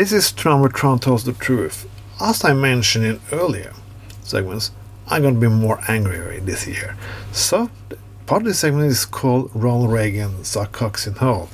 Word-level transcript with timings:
This 0.00 0.12
is 0.12 0.32
Tron 0.32 0.98
tells 0.98 1.24
the 1.24 1.34
truth. 1.34 1.86
As 2.18 2.42
I 2.42 2.54
mentioned 2.54 3.04
in 3.04 3.20
earlier 3.32 3.74
segments, 4.22 4.70
I'm 5.06 5.22
gonna 5.24 5.38
be 5.38 5.46
more 5.46 5.78
angry 5.88 6.40
this 6.40 6.66
year. 6.66 6.96
So, 7.32 7.68
part 8.24 8.40
of 8.40 8.48
this 8.48 8.60
segment 8.60 8.86
is 8.86 9.04
called 9.04 9.50
Ronald 9.52 9.92
Reagan 9.92 10.42
suck 10.42 10.72
cocks 10.72 11.06
in 11.06 11.16
hole. 11.16 11.50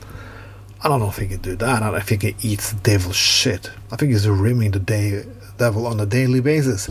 I 0.80 0.86
don't 0.86 1.12
think 1.12 1.32
he 1.32 1.38
do 1.38 1.56
that. 1.56 1.82
I 1.82 1.98
think 1.98 2.22
he 2.22 2.36
eats 2.40 2.72
devil 2.72 3.10
shit. 3.10 3.72
I 3.90 3.96
think 3.96 4.12
he's 4.12 4.28
rimming 4.28 4.70
the 4.70 4.78
day, 4.78 5.24
devil 5.58 5.84
on 5.84 5.98
a 5.98 6.06
daily 6.06 6.38
basis. 6.38 6.88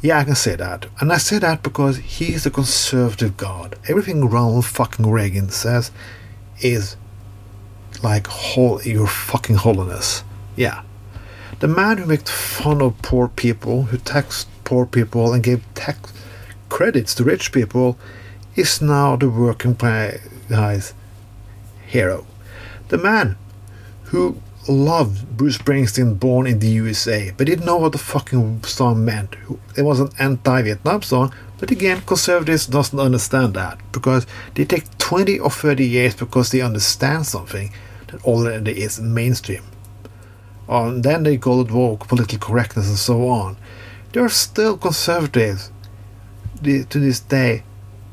Yeah, 0.00 0.18
I 0.18 0.24
can 0.24 0.34
say 0.34 0.56
that. 0.56 0.86
And 0.98 1.12
I 1.12 1.18
say 1.18 1.38
that 1.40 1.62
because 1.62 1.98
he's 1.98 2.46
a 2.46 2.50
conservative 2.50 3.36
god. 3.36 3.78
Everything 3.86 4.30
Ronald 4.30 4.64
fucking 4.64 5.06
Reagan 5.06 5.50
says 5.50 5.90
is 6.62 6.96
like 8.02 8.28
whole 8.28 8.80
your 8.80 9.06
fucking 9.06 9.56
holiness. 9.56 10.24
Yeah. 10.60 10.82
The 11.60 11.68
man 11.68 11.96
who 11.96 12.04
made 12.04 12.28
fun 12.28 12.82
of 12.82 13.00
poor 13.00 13.28
people, 13.28 13.84
who 13.84 13.96
taxed 13.96 14.46
poor 14.64 14.84
people 14.84 15.32
and 15.32 15.42
gave 15.42 15.64
tax 15.74 16.12
credits 16.68 17.14
to 17.14 17.24
rich 17.24 17.50
people, 17.50 17.96
is 18.56 18.82
now 18.82 19.16
the 19.16 19.30
working 19.30 19.72
guy's 19.72 20.92
hero. 21.86 22.26
The 22.88 22.98
man 22.98 23.38
who 24.12 24.36
loved 24.68 25.34
Bruce 25.38 25.56
Springsteen 25.56 26.20
born 26.20 26.46
in 26.46 26.58
the 26.58 26.68
USA, 26.82 27.32
but 27.34 27.46
didn't 27.46 27.64
know 27.64 27.78
what 27.78 27.92
the 27.92 27.98
fucking 28.12 28.64
song 28.64 29.02
meant. 29.02 29.36
It 29.78 29.82
was 29.82 29.98
an 29.98 30.10
anti-Vietnam 30.18 31.00
song, 31.00 31.32
but 31.56 31.70
again, 31.70 32.02
conservatives 32.02 32.66
doesn't 32.66 33.00
understand 33.00 33.54
that 33.54 33.78
because 33.92 34.26
they 34.56 34.66
take 34.66 34.98
20 34.98 35.38
or 35.38 35.48
30 35.48 35.86
years 35.86 36.14
because 36.14 36.50
they 36.50 36.60
understand 36.60 37.24
something 37.24 37.72
that 38.08 38.22
already 38.24 38.82
is 38.82 39.00
mainstream. 39.00 39.62
And 40.70 41.02
then 41.02 41.24
they 41.24 41.36
call 41.36 41.60
it 41.62 41.72
woke, 41.72 42.06
political 42.06 42.38
correctness, 42.38 42.88
and 42.88 42.96
so 42.96 43.28
on. 43.28 43.56
There 44.12 44.24
are 44.24 44.28
still 44.28 44.78
conservatives 44.78 45.72
to 46.62 46.84
this 46.84 47.18
day 47.18 47.64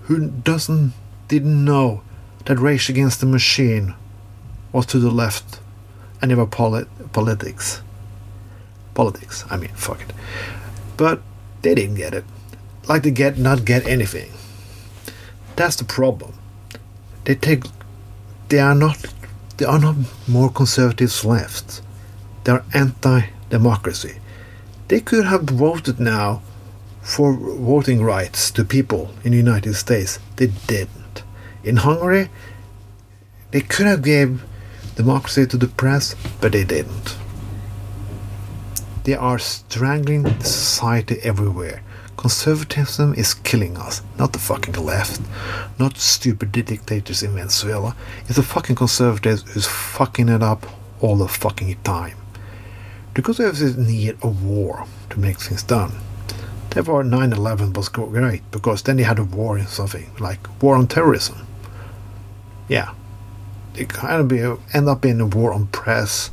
who 0.01 0.27
doesn't 0.27 0.93
didn't 1.27 1.63
know 1.63 2.01
that 2.45 2.57
Rage 2.57 2.89
Against 2.89 3.19
the 3.19 3.25
Machine 3.27 3.93
was 4.71 4.87
to 4.87 4.99
the 4.99 5.11
left 5.11 5.59
and 6.19 6.29
never 6.29 6.47
polit- 6.47 7.11
politics. 7.11 7.81
Politics, 8.95 9.45
I 9.51 9.57
mean, 9.57 9.69
fuck 9.75 10.01
it. 10.01 10.11
But 10.95 11.21
they 11.61 11.75
didn't 11.75 11.95
get 11.95 12.15
it. 12.15 12.25
Like 12.87 13.03
they 13.03 13.11
get 13.11 13.37
not 13.37 13.65
get 13.65 13.85
anything. 13.85 14.31
That's 15.55 15.75
the 15.75 15.83
problem. 15.83 16.33
They 17.25 17.35
take 17.35 17.65
they 18.49 18.59
are 18.59 18.73
not 18.73 19.05
they 19.57 19.65
are 19.65 19.79
not 19.79 19.95
more 20.27 20.49
conservatives 20.49 21.23
left. 21.23 21.81
They 22.47 22.53
are 22.53 22.63
anti 22.73 23.23
democracy. 23.49 24.19
They 24.87 25.01
could 25.01 25.25
have 25.25 25.41
voted 25.41 25.99
now 25.99 26.41
for 27.01 27.33
voting 27.33 28.01
rights 28.01 28.51
to 28.51 28.63
people 28.63 29.13
in 29.25 29.31
the 29.31 29.37
United 29.37 29.73
States. 29.73 30.17
They 30.37 30.47
didn't. 30.65 31.23
In 31.65 31.75
Hungary, 31.75 32.29
they 33.51 33.59
could 33.59 33.85
have 33.85 34.01
gave 34.01 34.45
democracy 34.95 35.45
to 35.45 35.57
the 35.57 35.67
press, 35.67 36.15
but 36.39 36.53
they 36.53 36.63
didn't. 36.63 37.17
They 39.03 39.15
are 39.15 39.39
strangling 39.39 40.39
society 40.39 41.17
everywhere. 41.23 41.83
Conservatism 42.15 43.13
is 43.15 43.33
killing 43.33 43.75
us, 43.75 44.01
not 44.17 44.31
the 44.31 44.39
fucking 44.39 44.75
left, 44.75 45.19
not 45.77 45.97
stupid 45.97 46.53
dictators 46.53 47.23
in 47.23 47.35
Venezuela. 47.35 47.93
It's 48.27 48.37
the 48.37 48.43
fucking 48.43 48.77
conservatives 48.77 49.43
who's 49.51 49.67
fucking 49.67 50.29
it 50.29 50.41
up 50.41 50.65
all 51.01 51.17
the 51.17 51.27
fucking 51.27 51.75
time. 51.83 52.15
The 53.17 53.23
conservatives 53.23 53.75
need 53.75 54.15
of 54.21 54.43
war 54.43 54.85
to 55.09 55.19
make 55.19 55.39
things 55.39 55.63
done. 55.63 55.91
Therefore, 56.69 57.03
9 57.03 57.33
11 57.33 57.73
was 57.73 57.89
great 57.89 58.43
because 58.51 58.83
then 58.83 58.97
they 58.97 59.03
had 59.03 59.17
a 59.17 59.23
war 59.23 59.57
in 59.57 59.65
something 59.65 60.11
like 60.19 60.37
war 60.61 60.75
on 60.75 60.85
terrorism. 60.85 61.47
Yeah, 62.69 62.93
it 63.73 63.89
kind 63.89 64.21
of 64.21 64.27
be 64.27 64.41
end 64.71 64.87
up 64.87 65.01
being 65.01 65.19
a 65.19 65.25
war 65.25 65.51
on 65.51 65.65
press, 65.65 66.29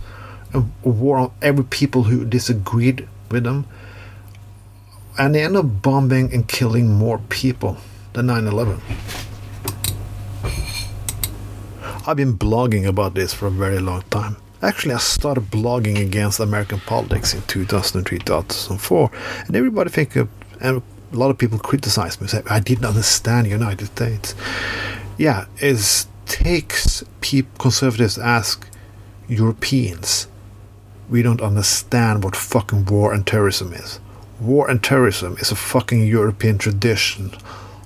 a, 0.52 0.62
war 0.86 1.16
on 1.16 1.32
every 1.40 1.64
people 1.64 2.02
who 2.02 2.26
disagreed 2.26 3.08
with 3.30 3.44
them, 3.44 3.64
and 5.16 5.34
they 5.34 5.42
end 5.42 5.56
up 5.56 5.80
bombing 5.80 6.34
and 6.34 6.46
killing 6.46 6.92
more 6.92 7.16
people 7.30 7.78
than 8.12 8.26
9/11. 8.26 8.82
I've 12.06 12.18
been 12.18 12.36
blogging 12.36 12.84
about 12.86 13.14
this 13.14 13.32
for 13.32 13.46
a 13.46 13.50
very 13.50 13.78
long 13.78 14.02
time. 14.10 14.36
Actually, 14.64 14.94
I 14.94 14.98
started 14.98 15.50
blogging 15.50 16.00
against 16.00 16.40
American 16.40 16.80
politics 16.80 17.34
in 17.34 17.42
2003, 17.42 18.18
2004, 18.20 19.10
and 19.46 19.54
everybody 19.54 19.90
think, 19.90 20.16
and 20.16 20.28
a 20.62 20.82
lot 21.12 21.30
of 21.30 21.36
people 21.36 21.58
criticized 21.58 22.22
me, 22.22 22.28
say 22.28 22.40
I 22.48 22.60
didn't 22.60 22.86
understand 22.86 23.44
the 23.44 23.50
United 23.50 23.86
States. 23.86 24.34
Yeah, 25.18 25.44
it's 25.58 26.06
takes 26.24 27.04
people, 27.20 27.52
conservatives 27.58 28.16
ask 28.16 28.66
Europeans, 29.28 30.28
we 31.10 31.20
don't 31.20 31.42
understand 31.42 32.24
what 32.24 32.34
fucking 32.34 32.86
war 32.86 33.12
and 33.12 33.26
terrorism 33.26 33.74
is. 33.74 34.00
War 34.40 34.70
and 34.70 34.82
terrorism 34.82 35.36
is 35.40 35.50
a 35.50 35.56
fucking 35.56 36.06
European 36.06 36.56
tradition, 36.56 37.32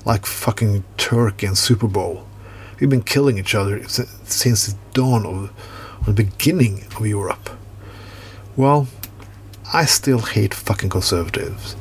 like 0.05 0.27
fucking 0.27 0.85
Turkey 0.97 1.47
and 1.47 1.59
Super 1.59 1.89
Bowl. 1.89 2.25
We've 2.79 2.89
been 2.89 3.03
killing 3.03 3.37
each 3.37 3.57
other 3.57 3.83
since 3.89 4.67
the 4.69 4.79
dawn 4.93 5.27
of, 5.27 5.53
the 6.09 6.25
beginning 6.25 6.85
of 6.97 7.07
Europe. 7.07 7.51
Well, 8.57 8.89
I 9.73 9.85
still 9.85 10.21
hate 10.21 10.55
fucking 10.55 10.91
conservatives 10.91 11.77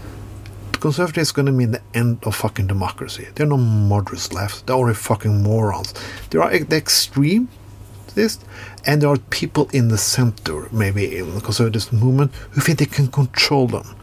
conservatives 0.79 1.31
are 1.31 1.33
going 1.33 1.45
to 1.47 1.51
mean 1.51 1.71
the 1.71 1.81
end 1.93 2.19
of 2.23 2.35
fucking 2.35 2.67
democracy. 2.67 3.27
There 3.35 3.45
are 3.45 3.49
no 3.49 3.57
moderates 3.57 4.33
left. 4.33 4.65
They're 4.65 4.75
already 4.75 4.95
fucking 4.95 5.43
morons. 5.43 5.93
There 6.29 6.41
are 6.41 6.57
the 6.57 6.77
extremists, 6.77 8.43
and 8.85 9.01
there 9.01 9.09
are 9.09 9.17
people 9.17 9.69
in 9.73 9.89
the 9.89 9.97
center, 9.97 10.67
maybe 10.71 11.17
in 11.17 11.35
the 11.35 11.41
conservative 11.41 11.91
movement, 11.91 12.33
who 12.51 12.61
think 12.61 12.79
they 12.79 12.85
can 12.85 13.07
control 13.07 13.67
them. 13.67 13.95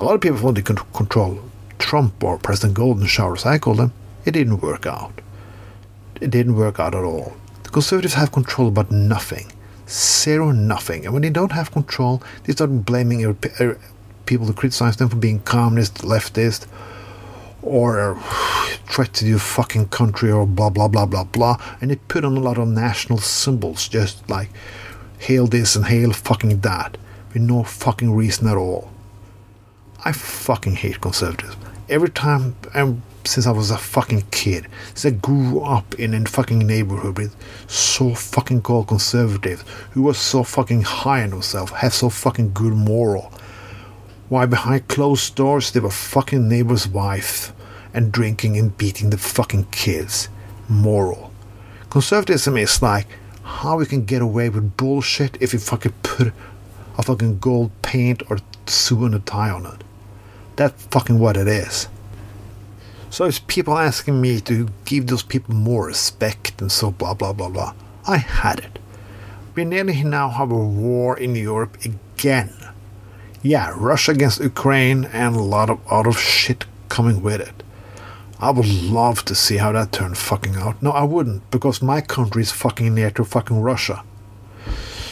A 0.00 0.04
lot 0.04 0.14
of 0.14 0.20
people 0.20 0.40
want 0.40 0.56
to 0.56 0.62
control 0.62 1.40
Trump 1.78 2.22
or 2.22 2.38
President 2.38 2.74
Golden 2.74 3.06
Shower, 3.06 3.34
as 3.34 3.46
I 3.46 3.58
call 3.58 3.74
them. 3.74 3.92
It 4.24 4.32
didn't 4.32 4.60
work 4.60 4.86
out. 4.86 5.20
It 6.20 6.30
didn't 6.30 6.56
work 6.56 6.80
out 6.80 6.94
at 6.94 7.04
all. 7.04 7.34
Conservatives 7.74 8.14
have 8.14 8.30
control 8.30 8.68
about 8.68 8.92
nothing. 8.92 9.50
Zero 9.88 10.52
nothing. 10.52 11.04
And 11.04 11.12
when 11.12 11.22
they 11.22 11.28
don't 11.28 11.50
have 11.50 11.72
control, 11.72 12.22
they 12.44 12.52
start 12.52 12.84
blaming 12.86 13.24
er, 13.24 13.80
people 14.26 14.46
to 14.46 14.52
criticize 14.52 14.96
them 14.96 15.08
for 15.08 15.16
being 15.16 15.40
communist, 15.40 15.96
leftist, 15.96 16.68
or 17.62 18.16
threat 18.86 19.12
to 19.14 19.26
your 19.26 19.40
fucking 19.40 19.88
country, 19.88 20.30
or 20.30 20.46
blah 20.46 20.70
blah 20.70 20.86
blah 20.86 21.04
blah 21.04 21.24
blah. 21.24 21.56
And 21.80 21.90
they 21.90 21.96
put 21.96 22.24
on 22.24 22.36
a 22.36 22.40
lot 22.40 22.58
of 22.58 22.68
national 22.68 23.18
symbols, 23.18 23.88
just 23.88 24.30
like 24.30 24.50
hail 25.18 25.48
this 25.48 25.74
and 25.74 25.86
hail 25.86 26.12
fucking 26.12 26.60
that, 26.60 26.96
with 27.32 27.42
no 27.42 27.64
fucking 27.64 28.14
reason 28.14 28.46
at 28.46 28.56
all. 28.56 28.92
I 30.04 30.12
fucking 30.12 30.76
hate 30.76 31.00
conservatives. 31.00 31.56
Every 31.88 32.10
time, 32.10 32.54
and 32.72 33.02
since 33.26 33.46
I 33.46 33.50
was 33.50 33.70
a 33.70 33.78
fucking 33.78 34.24
kid, 34.30 34.66
since 34.94 35.14
I 35.14 35.18
grew 35.18 35.60
up 35.60 35.94
in 35.98 36.14
a 36.14 36.24
fucking 36.24 36.60
neighborhood 36.60 37.18
with 37.18 37.36
so 37.70 38.14
fucking 38.14 38.62
called 38.62 38.88
conservatives 38.88 39.64
who 39.92 40.02
was 40.02 40.18
so 40.18 40.42
fucking 40.42 40.82
high 40.82 41.22
on 41.22 41.30
themselves, 41.30 41.72
had 41.72 41.92
so 41.92 42.08
fucking 42.08 42.52
good 42.52 42.72
moral, 42.72 43.32
why 44.28 44.46
behind 44.46 44.88
closed 44.88 45.34
doors 45.34 45.70
they 45.70 45.80
were 45.80 45.90
fucking 45.90 46.48
neighbor's 46.48 46.88
wife 46.88 47.52
and 47.92 48.12
drinking 48.12 48.56
and 48.56 48.76
beating 48.76 49.10
the 49.10 49.18
fucking 49.18 49.64
kids. 49.70 50.28
Moral. 50.68 51.32
Conservatism 51.90 52.56
is 52.56 52.82
like 52.82 53.06
how 53.42 53.76
we 53.76 53.86
can 53.86 54.04
get 54.04 54.22
away 54.22 54.48
with 54.48 54.76
bullshit 54.76 55.36
if 55.40 55.52
you 55.52 55.58
fucking 55.58 55.92
put 56.02 56.32
a 56.98 57.02
fucking 57.02 57.38
gold 57.38 57.70
paint 57.82 58.22
or 58.30 58.38
and 58.90 59.14
a 59.14 59.18
tie 59.20 59.50
on 59.50 59.66
it. 59.66 59.84
That's 60.56 60.86
fucking 60.86 61.18
what 61.18 61.36
it 61.36 61.46
is. 61.46 61.88
So 63.14 63.26
it's 63.26 63.38
people 63.38 63.78
asking 63.78 64.20
me 64.20 64.40
to 64.40 64.68
give 64.84 65.06
those 65.06 65.22
people 65.22 65.54
more 65.54 65.86
respect 65.86 66.60
and 66.60 66.70
so 66.70 66.90
blah 66.90 67.14
blah 67.14 67.32
blah 67.32 67.48
blah. 67.48 67.72
I 68.06 68.16
had 68.16 68.58
it. 68.58 68.78
We 69.54 69.64
nearly 69.64 70.02
now 70.02 70.28
have 70.30 70.50
a 70.50 70.66
war 70.86 71.16
in 71.16 71.36
Europe 71.36 71.74
again 71.84 72.52
yeah, 73.44 73.74
Russia 73.76 74.12
against 74.12 74.40
Ukraine 74.40 75.04
and 75.12 75.36
a 75.36 75.40
lot 75.40 75.68
of 75.68 75.78
other 75.86 76.12
shit 76.12 76.64
coming 76.88 77.22
with 77.22 77.42
it. 77.42 77.62
I 78.40 78.50
would 78.50 78.66
love 78.66 79.22
to 79.26 79.34
see 79.34 79.58
how 79.58 79.72
that 79.72 79.92
turned 79.92 80.16
fucking 80.16 80.56
out. 80.56 80.82
No, 80.82 80.90
I 80.92 81.04
wouldn't, 81.04 81.50
because 81.50 81.82
my 81.82 82.00
country 82.00 82.40
is 82.40 82.50
fucking 82.50 82.94
near 82.94 83.10
to 83.10 83.24
fucking 83.24 83.60
Russia. 83.60 84.02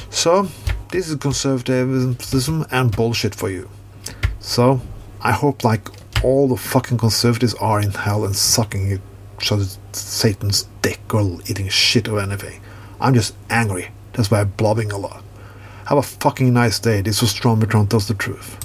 So, 0.08 0.48
this 0.90 1.10
is 1.10 1.16
conservatism 1.16 2.66
and 2.70 2.96
bullshit 2.96 3.34
for 3.34 3.50
you. 3.50 3.68
So, 4.40 4.80
I 5.20 5.32
hope 5.32 5.62
like 5.62 5.88
all 6.22 6.48
the 6.48 6.56
fucking 6.56 6.98
conservatives 6.98 7.54
are 7.54 7.80
in 7.80 7.90
hell 7.90 8.24
and 8.24 8.36
sucking 8.36 8.92
each 8.92 9.52
Satan's 9.92 10.68
dick 10.80 11.12
or 11.12 11.38
eating 11.48 11.68
shit 11.68 12.08
or 12.08 12.20
anything. 12.20 12.60
I'm 13.00 13.14
just 13.14 13.34
angry. 13.50 13.88
That's 14.12 14.30
why 14.30 14.40
I'm 14.40 14.50
blobbing 14.50 14.92
a 14.92 14.98
lot. 14.98 15.24
Have 15.86 15.98
a 15.98 16.02
fucking 16.02 16.52
nice 16.52 16.78
day. 16.78 17.00
This 17.00 17.20
was 17.20 17.34
Strombitron 17.34 17.88
tells 17.88 18.06
the 18.06 18.14
truth. 18.14 18.64